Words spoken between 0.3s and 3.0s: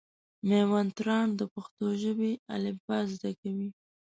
مېوند تارڼ د پښتو ژبي الفبا